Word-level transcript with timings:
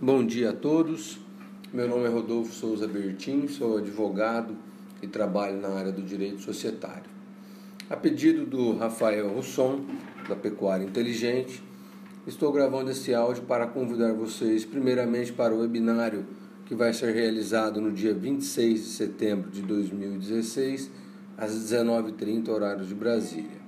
Bom 0.00 0.24
dia 0.24 0.50
a 0.50 0.52
todos. 0.52 1.18
Meu 1.72 1.88
nome 1.88 2.04
é 2.04 2.08
Rodolfo 2.08 2.54
Souza 2.54 2.86
Bertin, 2.86 3.48
sou 3.48 3.78
advogado 3.78 4.56
e 5.02 5.08
trabalho 5.08 5.60
na 5.60 5.70
área 5.70 5.90
do 5.90 6.00
direito 6.00 6.40
societário. 6.40 7.10
A 7.90 7.96
pedido 7.96 8.46
do 8.46 8.76
Rafael 8.76 9.28
Russon, 9.28 9.80
da 10.28 10.36
Pecuária 10.36 10.84
Inteligente, 10.84 11.60
estou 12.28 12.52
gravando 12.52 12.92
esse 12.92 13.12
áudio 13.12 13.42
para 13.42 13.66
convidar 13.66 14.12
vocês, 14.12 14.64
primeiramente, 14.64 15.32
para 15.32 15.52
o 15.52 15.58
webinário 15.58 16.24
que 16.64 16.76
vai 16.76 16.92
ser 16.92 17.12
realizado 17.12 17.80
no 17.80 17.90
dia 17.90 18.14
26 18.14 18.80
de 18.80 18.90
setembro 18.90 19.50
de 19.50 19.62
2016, 19.62 20.92
às 21.36 21.50
19h30, 21.50 22.48
horário 22.50 22.86
de 22.86 22.94
Brasília. 22.94 23.58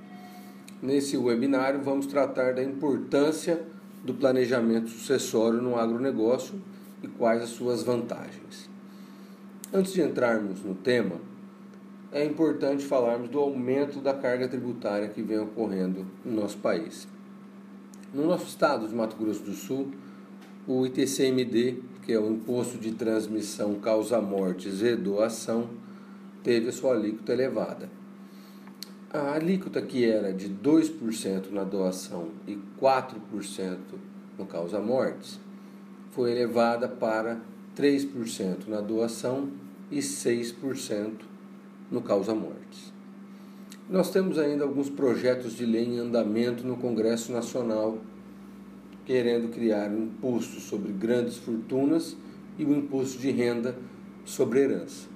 Nesse 0.81 1.17
webinário, 1.17 1.83
vamos 1.83 2.07
tratar 2.07 2.55
da 2.55 2.63
importância 2.63 3.61
do 4.05 4.15
planejamento 4.15 4.89
sucessório 4.89 5.61
no 5.61 5.77
agronegócio 5.77 6.55
e 7.03 7.09
quais 7.09 7.43
as 7.43 7.51
suas 7.51 7.83
vantagens. 7.83 8.69
Antes 9.73 9.93
de 9.93 10.03
entrarmos 10.03 10.63
no 10.65 10.75
tema, 10.75 11.17
é 12.13 12.25
importante 12.25 12.85
falarmos 12.85 13.29
do 13.29 13.39
aumento 13.39 14.01
da 14.01 14.13
carga 14.13 14.49
tributária 14.49 15.09
que 15.09 15.23
vem 15.23 15.39
ocorrendo 15.39 16.07
no 16.25 16.41
nosso 16.41 16.59
país. 16.59 17.07
No 18.13 18.27
nosso 18.27 18.47
estado 18.47 18.89
de 18.89 18.95
Mato 18.95 19.17
Grosso 19.17 19.43
do 19.43 19.53
Sul, 19.53 19.93
o 20.67 20.85
ITCMD, 20.85 21.77
que 22.03 22.13
é 22.13 22.19
o 22.19 22.33
Imposto 22.33 22.79
de 22.79 22.93
Transmissão 22.93 23.75
Causa 23.77 24.21
Mortes 24.21 24.83
e 24.83 24.97
Doação, 24.97 25.71
teve 26.43 26.71
a 26.71 26.73
sua 26.73 26.95
alíquota 26.95 27.33
elevada. 27.33 28.00
A 29.13 29.33
alíquota 29.33 29.83
que 29.83 30.05
era 30.05 30.33
de 30.33 30.49
2% 30.49 31.51
na 31.51 31.65
doação 31.65 32.29
e 32.47 32.57
4% 32.81 33.77
no 34.39 34.47
causa-mortes 34.47 35.41
foi 36.13 36.31
elevada 36.31 36.87
para 36.87 37.41
3% 37.77 38.69
na 38.69 38.81
doação 38.81 39.49
e 39.91 39.99
6% 39.99 41.23
no 41.91 42.01
causa-mortes. 42.03 42.93
Nós 43.89 44.13
temos 44.13 44.39
ainda 44.39 44.63
alguns 44.63 44.89
projetos 44.89 45.57
de 45.57 45.67
lei 45.67 45.87
em 45.87 45.99
andamento 45.99 46.65
no 46.65 46.77
Congresso 46.77 47.33
Nacional 47.33 47.99
querendo 49.05 49.53
criar 49.53 49.91
um 49.91 50.05
imposto 50.05 50.61
sobre 50.61 50.93
grandes 50.93 51.37
fortunas 51.37 52.17
e 52.57 52.65
um 52.65 52.77
imposto 52.77 53.19
de 53.19 53.33
renda 53.33 53.77
sobre 54.25 54.61
herança. 54.61 55.09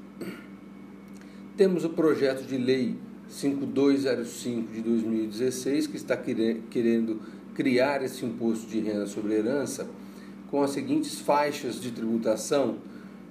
Temos 1.56 1.84
o 1.84 1.90
projeto 1.90 2.44
de 2.44 2.58
lei 2.58 2.98
5205 3.28 4.72
de 4.72 4.80
2016, 4.80 5.86
que 5.86 5.96
está 5.96 6.16
querendo 6.16 7.20
criar 7.54 8.02
esse 8.02 8.24
imposto 8.24 8.66
de 8.66 8.80
renda 8.80 9.06
sobre 9.06 9.34
herança 9.34 9.88
com 10.50 10.62
as 10.62 10.70
seguintes 10.70 11.18
faixas 11.18 11.80
de 11.80 11.90
tributação 11.90 12.76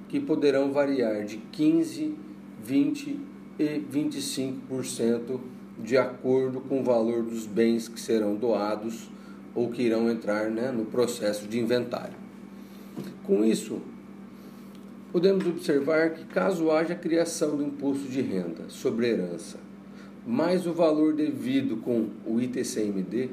que 0.09 0.19
poderão 0.19 0.71
variar 0.71 1.25
de 1.25 1.37
15, 1.37 2.15
20 2.63 3.19
e 3.59 3.81
25% 3.91 5.39
de 5.79 5.97
acordo 5.97 6.61
com 6.61 6.81
o 6.81 6.83
valor 6.83 7.23
dos 7.23 7.45
bens 7.45 7.87
que 7.87 7.99
serão 7.99 8.35
doados 8.35 9.09
ou 9.55 9.69
que 9.69 9.83
irão 9.83 10.09
entrar 10.09 10.49
né, 10.49 10.71
no 10.71 10.85
processo 10.85 11.47
de 11.47 11.59
inventário. 11.59 12.15
Com 13.23 13.43
isso, 13.43 13.81
podemos 15.11 15.45
observar 15.45 16.11
que 16.11 16.25
caso 16.25 16.71
haja 16.71 16.95
criação 16.95 17.57
do 17.57 17.63
imposto 17.63 18.07
de 18.07 18.21
renda 18.21 18.65
sobre 18.69 19.07
herança 19.07 19.57
mais 20.25 20.65
o 20.65 20.73
valor 20.73 21.13
devido 21.13 21.77
com 21.77 22.09
o 22.25 22.39
ITCMD, 22.39 23.29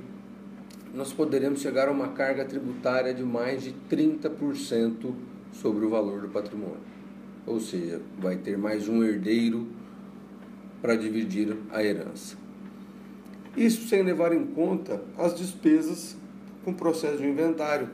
nós 0.92 1.12
poderemos 1.12 1.60
chegar 1.60 1.88
a 1.88 1.92
uma 1.92 2.08
carga 2.08 2.44
tributária 2.44 3.14
de 3.14 3.22
mais 3.22 3.62
de 3.62 3.74
30% 3.88 5.14
sobre 5.52 5.84
o 5.84 5.88
valor 5.88 6.22
do 6.22 6.28
patrimônio. 6.28 6.90
Ou 7.46 7.60
seja, 7.60 8.00
vai 8.18 8.36
ter 8.36 8.58
mais 8.58 8.88
um 8.88 9.02
herdeiro 9.02 9.66
para 10.82 10.96
dividir 10.96 11.56
a 11.70 11.82
herança. 11.82 12.36
Isso 13.56 13.88
sem 13.88 14.02
levar 14.02 14.32
em 14.32 14.46
conta 14.46 15.02
as 15.18 15.36
despesas 15.36 16.16
com 16.64 16.72
o 16.72 16.74
processo 16.74 17.18
de 17.18 17.28
inventário, 17.28 17.88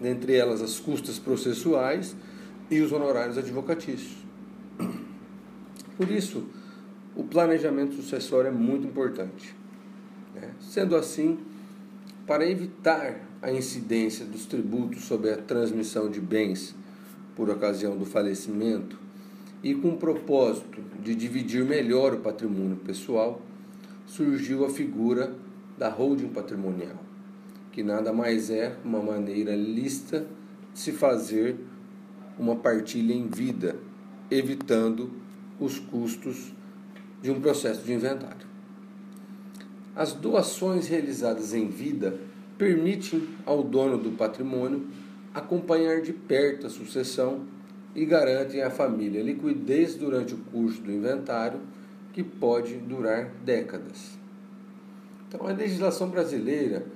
dentre 0.00 0.34
elas 0.34 0.60
as 0.60 0.78
custas 0.78 1.18
processuais 1.18 2.14
e 2.70 2.80
os 2.80 2.92
honorários 2.92 3.38
advocatícios. 3.38 4.16
Por 5.96 6.10
isso, 6.10 6.46
o 7.16 7.24
planejamento 7.24 7.94
sucessório 7.94 8.48
é 8.48 8.52
muito 8.52 8.86
importante. 8.86 9.56
Né? 10.34 10.50
Sendo 10.60 10.94
assim, 10.94 11.38
para 12.26 12.48
evitar 12.48 13.20
a 13.40 13.50
incidência 13.50 14.26
dos 14.26 14.44
tributos 14.44 15.04
sobre 15.04 15.30
a 15.30 15.36
transmissão 15.36 16.10
de 16.10 16.20
bens 16.20 16.74
por 17.34 17.48
ocasião 17.48 17.96
do 17.96 18.04
falecimento 18.04 18.98
e 19.62 19.74
com 19.74 19.90
o 19.90 19.96
propósito 19.96 20.82
de 21.02 21.14
dividir 21.14 21.64
melhor 21.64 22.14
o 22.14 22.20
patrimônio 22.20 22.76
pessoal, 22.76 23.40
surgiu 24.04 24.64
a 24.64 24.68
figura 24.68 25.34
da 25.78 25.88
holding 25.88 26.28
patrimonial, 26.28 27.02
que 27.72 27.82
nada 27.82 28.12
mais 28.12 28.50
é 28.50 28.76
uma 28.84 29.00
maneira 29.00 29.56
lista 29.56 30.26
de 30.72 30.78
se 30.78 30.92
fazer 30.92 31.56
uma 32.38 32.56
partilha 32.56 33.14
em 33.14 33.26
vida, 33.26 33.76
evitando 34.30 35.10
os 35.58 35.78
custos 35.78 36.54
de 37.26 37.32
um 37.32 37.40
processo 37.40 37.82
de 37.82 37.92
inventário. 37.92 38.46
As 39.96 40.12
doações 40.12 40.86
realizadas 40.86 41.54
em 41.54 41.68
vida 41.68 42.20
permitem 42.56 43.26
ao 43.44 43.64
dono 43.64 43.98
do 43.98 44.12
patrimônio 44.12 44.86
acompanhar 45.34 46.02
de 46.02 46.12
perto 46.12 46.68
a 46.68 46.70
sucessão 46.70 47.40
e 47.96 48.04
garantem 48.04 48.62
à 48.62 48.70
família 48.70 49.24
liquidez 49.24 49.96
durante 49.96 50.34
o 50.34 50.38
curso 50.52 50.80
do 50.80 50.92
inventário, 50.92 51.58
que 52.12 52.22
pode 52.22 52.76
durar 52.76 53.32
décadas. 53.44 54.16
Então, 55.26 55.48
a 55.48 55.52
legislação 55.52 56.08
brasileira 56.08 56.86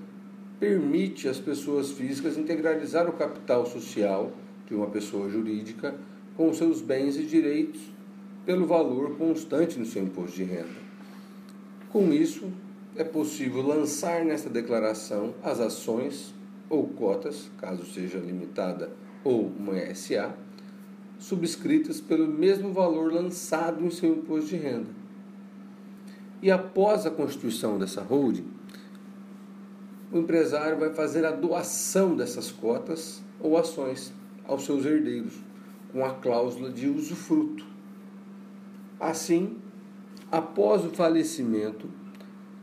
permite 0.61 1.27
às 1.27 1.41
pessoas 1.41 1.91
físicas 1.91 2.39
integralizar 2.39 3.09
o 3.09 3.15
capital 3.15 3.67
social 3.67 4.33
de 4.69 4.77
uma 4.77 4.87
pessoa 4.87 5.29
jurídica 5.29 5.97
com 6.37 6.55
seus 6.55 6.81
bens 6.81 7.17
e 7.17 7.25
direitos 7.25 7.81
pelo 8.45 8.67
valor 8.67 9.17
constante 9.17 9.79
no 9.79 9.87
seu 9.87 10.03
imposto 10.03 10.37
de 10.37 10.45
renda. 10.45 10.81
Com 11.91 12.13
isso, 12.13 12.51
é 12.97 13.05
possível 13.05 13.63
lançar 13.63 14.25
nesta 14.25 14.49
declaração 14.49 15.35
as 15.43 15.61
ações 15.61 16.35
ou 16.69 16.87
cotas, 16.89 17.51
caso 17.59 17.85
seja 17.85 18.19
limitada 18.19 18.91
ou 19.25 19.47
uma 19.47 19.75
SA, 19.95 20.35
subscritas 21.19 22.01
pelo 22.01 22.27
mesmo 22.27 22.73
valor 22.73 23.13
lançado 23.13 23.85
em 23.85 23.91
seu 23.91 24.15
imposto 24.15 24.51
de 24.51 24.57
renda. 24.57 24.89
E 26.43 26.51
após 26.51 27.05
a 27.05 27.11
constituição 27.11 27.79
dessa 27.79 28.01
holding, 28.01 28.47
o 30.11 30.19
empresário 30.19 30.79
vai 30.79 30.91
fazer 30.91 31.25
a 31.25 31.31
doação 31.31 32.17
dessas 32.17 32.51
cotas 32.51 33.23
ou 33.39 33.57
ações 33.57 34.13
aos 34.45 34.65
seus 34.65 34.85
herdeiros, 34.85 35.35
com 35.93 36.05
a 36.05 36.15
cláusula 36.15 36.71
de 36.71 36.89
usufruto. 36.89 37.70
Assim, 39.01 39.57
após 40.31 40.85
o 40.85 40.91
falecimento, 40.91 41.89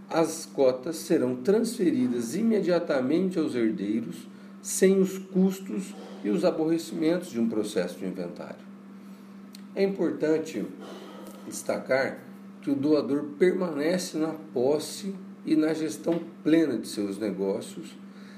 as 0.07 0.45
cotas 0.45 0.97
serão 0.97 1.37
transferidas 1.37 2.35
imediatamente 2.35 3.39
aos 3.39 3.55
herdeiros, 3.55 4.27
sem 4.61 4.99
os 4.99 5.17
custos 5.17 5.95
e 6.23 6.29
os 6.29 6.45
aborrecimentos 6.45 7.29
de 7.29 7.39
um 7.39 7.49
processo 7.49 7.97
de 7.97 8.05
inventário. 8.05 8.67
É 9.75 9.83
importante 9.83 10.63
destacar 11.45 12.19
que 12.61 12.69
o 12.69 12.75
doador 12.75 13.23
permanece 13.37 14.17
na 14.17 14.33
posse 14.53 15.15
e 15.45 15.55
na 15.55 15.73
gestão 15.73 16.21
plena 16.43 16.77
de 16.77 16.87
seus 16.87 17.17
negócios, 17.17 17.97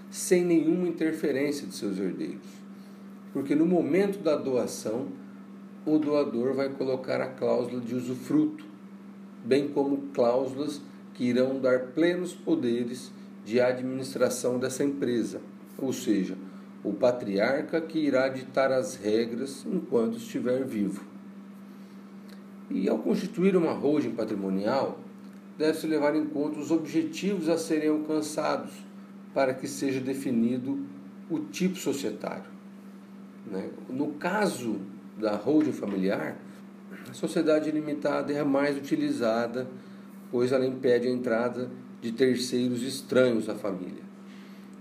sem 0.10 0.46
nenhuma 0.46 0.88
interferência 0.88 1.68
de 1.68 1.76
seus 1.76 1.98
herdeiros. 1.98 2.48
Porque 3.34 3.56
no 3.56 3.66
momento 3.66 4.20
da 4.20 4.36
doação, 4.36 5.08
o 5.86 5.98
doador 5.98 6.54
vai 6.54 6.70
colocar 6.70 7.22
a 7.22 7.28
cláusula 7.28 7.82
de 7.82 7.96
usufruto, 7.96 8.66
bem 9.44 9.70
como 9.70 10.10
cláusulas 10.14 10.82
que 11.14 11.26
irão 11.26 11.60
dar 11.60 11.88
plenos 11.88 12.34
poderes 12.34 13.12
de 13.46 13.60
administração 13.60 14.60
dessa 14.60 14.84
empresa, 14.84 15.42
ou 15.78 15.92
seja, 15.92 16.38
o 16.84 16.94
patriarca 16.94 17.82
que 17.82 18.00
irá 18.00 18.30
ditar 18.30 18.72
as 18.72 18.96
regras 18.96 19.66
enquanto 19.66 20.18
estiver 20.18 20.64
vivo. 20.66 21.04
E 22.70 22.88
ao 22.88 23.00
constituir 23.00 23.56
uma 23.56 23.72
holding 23.72 24.12
patrimonial, 24.12 25.00
deve-se 25.58 25.88
levar 25.88 26.16
em 26.16 26.26
conta 26.26 26.60
os 26.60 26.72
objetivos 26.72 27.50
a 27.50 27.58
serem 27.58 27.90
alcançados 27.90 28.72
para 29.34 29.54
que 29.54 29.68
seja 29.68 30.00
definido 30.00 30.86
o 31.30 31.40
tipo 31.40 31.76
societário. 31.76 32.50
Né? 33.46 33.70
No 33.90 34.14
caso 34.14 34.80
da 35.20 35.36
holding 35.36 35.72
familiar, 35.72 36.38
a 37.10 37.14
sociedade 37.14 37.72
limitada 37.72 38.32
é 38.32 38.40
a 38.40 38.46
mais 38.46 38.78
utilizada, 38.78 39.68
pois 40.32 40.52
ela 40.52 40.66
impede 40.66 41.08
a 41.08 41.12
entrada 41.12 41.70
de 42.02 42.12
terceiros 42.12 42.82
estranhos 42.82 43.50
à 43.50 43.56
família. 43.56 44.04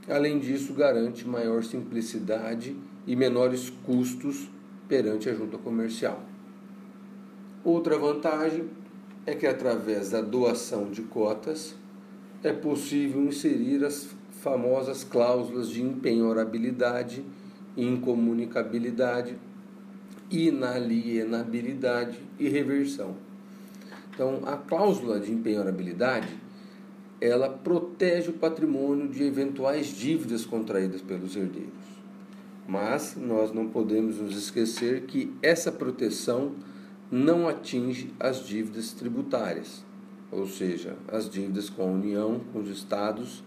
Além 0.08 0.38
disso, 0.38 0.72
garante 0.72 1.26
maior 1.26 1.62
simplicidade 1.62 2.76
e 3.06 3.16
menores 3.16 3.70
custos 3.84 4.48
perante 4.86 5.28
a 5.28 5.34
junta 5.34 5.58
comercial. 5.58 6.22
Outra 7.64 7.98
vantagem 7.98 8.68
é 9.26 9.34
que, 9.34 9.46
através 9.46 10.10
da 10.10 10.20
doação 10.20 10.90
de 10.90 11.02
cotas, 11.02 11.74
é 12.42 12.52
possível 12.52 13.22
inserir 13.22 13.84
as 13.84 14.08
famosas 14.40 15.04
cláusulas 15.04 15.68
de 15.68 15.82
impenhorabilidade, 15.82 17.24
incomunicabilidade, 17.76 19.36
inalienabilidade 20.30 22.18
e 22.38 22.48
reversão. 22.48 23.16
Então, 24.12 24.42
a 24.44 24.56
cláusula 24.56 25.20
de 25.20 25.32
impenhorabilidade 25.32 26.28
ela 27.20 27.48
protege 27.48 28.30
o 28.30 28.34
patrimônio 28.34 29.08
de 29.08 29.24
eventuais 29.24 29.86
dívidas 29.86 30.44
contraídas 30.44 31.02
pelos 31.02 31.34
herdeiros. 31.34 31.72
Mas 32.66 33.16
nós 33.16 33.52
não 33.52 33.68
podemos 33.68 34.18
nos 34.18 34.36
esquecer 34.36 35.02
que 35.02 35.32
essa 35.42 35.72
proteção 35.72 36.52
não 37.10 37.48
atinge 37.48 38.12
as 38.20 38.46
dívidas 38.46 38.92
tributárias, 38.92 39.84
ou 40.30 40.46
seja, 40.46 40.96
as 41.08 41.28
dívidas 41.28 41.70
com 41.70 41.82
a 41.82 41.86
União, 41.86 42.40
com 42.52 42.60
os 42.60 42.70
estados 42.70 43.42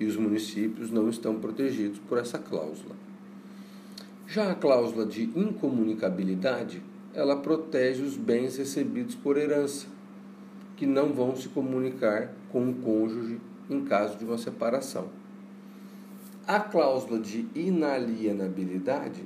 e 0.00 0.06
os 0.06 0.16
municípios 0.16 0.90
não 0.90 1.08
estão 1.08 1.38
protegidos 1.38 1.98
por 2.08 2.18
essa 2.18 2.38
cláusula. 2.38 2.96
Já 4.28 4.50
a 4.50 4.54
cláusula 4.56 5.06
de 5.06 5.22
incomunicabilidade, 5.38 6.82
ela 7.14 7.36
protege 7.36 8.02
os 8.02 8.16
bens 8.16 8.56
recebidos 8.56 9.14
por 9.14 9.36
herança, 9.36 9.86
que 10.76 10.84
não 10.84 11.12
vão 11.12 11.36
se 11.36 11.48
comunicar 11.48 12.32
com 12.50 12.68
o 12.68 12.74
cônjuge 12.74 13.40
em 13.70 13.84
caso 13.84 14.18
de 14.18 14.24
uma 14.24 14.36
separação. 14.36 15.08
A 16.44 16.58
cláusula 16.58 17.20
de 17.20 17.46
inalienabilidade, 17.54 19.22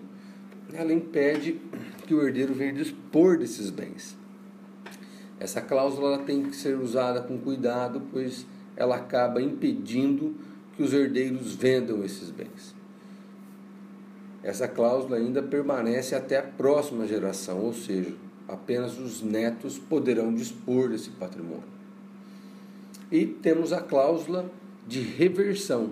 ela 0.70 0.92
impede 0.92 1.58
que 2.06 2.14
o 2.14 2.22
herdeiro 2.22 2.52
venha 2.52 2.74
dispor 2.74 3.38
desses 3.38 3.70
bens. 3.70 4.18
Essa 5.38 5.62
cláusula 5.62 6.18
tem 6.18 6.42
que 6.42 6.54
ser 6.54 6.78
usada 6.78 7.22
com 7.22 7.38
cuidado, 7.38 8.02
pois 8.12 8.46
ela 8.76 8.96
acaba 8.96 9.40
impedindo 9.40 10.34
que 10.76 10.82
os 10.82 10.92
herdeiros 10.92 11.54
vendam 11.54 12.04
esses 12.04 12.30
bens. 12.30 12.79
Essa 14.42 14.66
cláusula 14.66 15.16
ainda 15.16 15.42
permanece 15.42 16.14
até 16.14 16.38
a 16.38 16.42
próxima 16.42 17.06
geração, 17.06 17.58
ou 17.58 17.74
seja, 17.74 18.14
apenas 18.48 18.98
os 18.98 19.22
netos 19.22 19.78
poderão 19.78 20.34
dispor 20.34 20.88
desse 20.88 21.10
patrimônio. 21.10 21.80
E 23.12 23.26
temos 23.26 23.72
a 23.72 23.80
cláusula 23.80 24.50
de 24.86 25.00
reversão, 25.00 25.90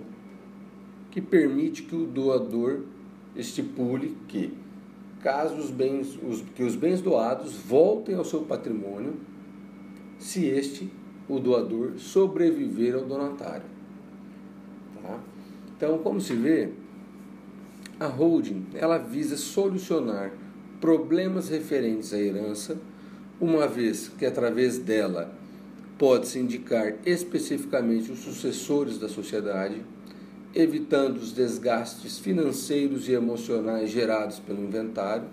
que 1.11 1.21
permite 1.21 1.83
que 1.83 1.95
o 1.95 2.05
doador 2.05 2.81
estipule 3.35 4.17
que, 4.27 4.53
caso 5.21 5.55
os 5.55 5.69
bens, 5.69 6.17
os, 6.21 6.41
que 6.55 6.63
os 6.63 6.75
bens 6.75 7.01
doados 7.01 7.55
voltem 7.55 8.15
ao 8.15 8.25
seu 8.25 8.41
patrimônio, 8.41 9.15
se 10.17 10.45
este, 10.45 10.91
o 11.27 11.39
doador, 11.39 11.93
sobreviver 11.97 12.95
ao 12.95 13.05
donatário. 13.05 13.65
Tá? 15.01 15.19
Então, 15.75 15.99
como 15.99 16.19
se 16.19 16.33
vê, 16.33 16.71
a 17.99 18.07
holding 18.07 18.67
ela 18.73 18.97
visa 18.97 19.35
solucionar 19.35 20.31
problemas 20.79 21.49
referentes 21.49 22.13
à 22.13 22.17
herança, 22.17 22.77
uma 23.39 23.67
vez 23.67 24.07
que 24.17 24.25
através 24.25 24.77
dela 24.77 25.33
pode-se 25.97 26.39
indicar 26.39 26.95
especificamente 27.05 28.09
os 28.11 28.19
sucessores 28.19 28.97
da 28.97 29.09
sociedade, 29.09 29.81
evitando 30.55 31.17
os 31.17 31.33
desgastes 31.33 32.17
financeiros 32.17 33.09
e 33.09 33.11
emocionais 33.11 33.89
gerados 33.89 34.39
pelo 34.39 34.63
inventário 34.63 35.27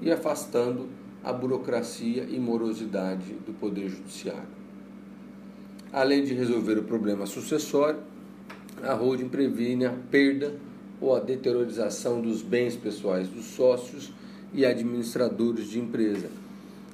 e 0.00 0.10
afastando 0.10 0.88
a 1.22 1.32
burocracia 1.32 2.24
e 2.24 2.38
morosidade 2.38 3.34
do 3.46 3.52
Poder 3.52 3.88
Judiciário. 3.88 4.56
Além 5.92 6.24
de 6.24 6.32
resolver 6.32 6.78
o 6.78 6.84
problema 6.84 7.26
sucessório, 7.26 8.00
a 8.82 8.94
holding 8.94 9.28
previne 9.28 9.84
a 9.84 9.92
perda 10.10 10.54
ou 11.00 11.14
a 11.14 11.20
deteriorização 11.20 12.20
dos 12.20 12.42
bens 12.42 12.76
pessoais 12.76 13.28
dos 13.28 13.44
sócios 13.46 14.12
e 14.52 14.64
administradores 14.64 15.68
de 15.68 15.78
empresa, 15.78 16.28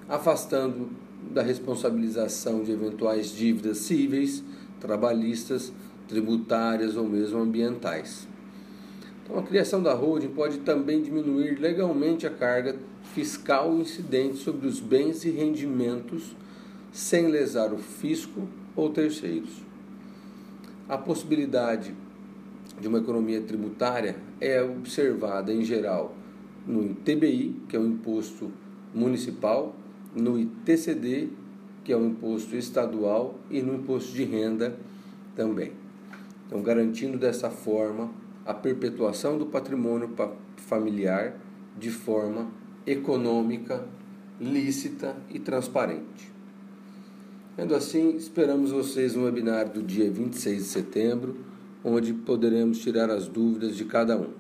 afastando 0.09 0.91
da 1.31 1.43
responsabilização 1.43 2.63
de 2.63 2.73
eventuais 2.73 3.35
dívidas 3.35 3.79
cíveis, 3.79 4.43
trabalhistas, 4.81 5.73
tributárias 6.09 6.97
ou 6.97 7.09
mesmo 7.09 7.39
ambientais. 7.39 8.27
Então, 9.23 9.39
a 9.39 9.43
criação 9.43 9.83
da 9.83 9.95
holding 9.95 10.29
pode 10.29 10.59
também 10.59 11.01
diminuir 11.01 11.59
legalmente 11.61 12.27
a 12.27 12.31
carga 12.31 12.77
fiscal 13.15 13.79
incidente 13.79 14.39
sobre 14.39 14.67
os 14.67 14.81
bens 14.81 15.25
e 15.25 15.31
rendimentos 15.31 16.35
sem 16.93 17.29
lesar 17.29 17.73
o 17.73 17.79
fisco 17.79 18.49
ou 18.75 18.91
terceiros. 18.91 19.63
A 20.89 20.99
possibilidade 20.99 21.95
de 22.83 22.89
uma 22.89 22.99
economia 22.99 23.41
tributária 23.41 24.17
é 24.41 24.61
observada 24.61 25.53
em 25.53 25.63
geral 25.63 26.17
no 26.67 26.85
ITBI, 26.85 27.63
que 27.69 27.77
é 27.77 27.79
o 27.79 27.87
imposto 27.87 28.51
municipal, 28.93 29.75
no 30.15 30.39
ITCD, 30.39 31.29
que 31.85 31.93
é 31.93 31.97
o 31.97 32.05
imposto 32.05 32.57
estadual, 32.57 33.39
e 33.49 33.63
no 33.63 33.77
imposto 33.77 34.13
de 34.13 34.25
renda 34.25 34.77
também. 35.37 35.73
Então, 36.47 36.61
garantindo 36.61 37.17
dessa 37.17 37.51
forma 37.51 38.11
a 38.45 38.53
perpetuação 38.53 39.39
do 39.39 39.47
patrimônio 39.47 40.11
familiar 40.57 41.37
de 41.79 41.91
forma 41.91 42.51
econômica, 42.85 43.87
lícita 44.41 45.17
e 45.31 45.39
transparente. 45.39 46.33
Sendo 47.55 47.75
assim, 47.75 48.17
esperamos 48.17 48.73
vocês 48.73 49.15
no 49.15 49.25
webinar 49.25 49.69
do 49.69 49.83
dia 49.83 50.11
26 50.11 50.59
de 50.59 50.65
setembro 50.65 51.37
onde 51.85 52.13
poderemos 52.13 52.79
tirar 52.79 53.11
as 53.11 53.29
dúvidas 53.29 53.77
de 53.77 53.85
cada 53.85 54.17
um. 54.17 54.31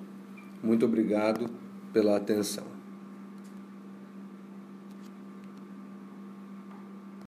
Muito 0.62 0.86
obrigado 0.86 1.50
pela 1.92 2.16
atenção. 2.16 2.71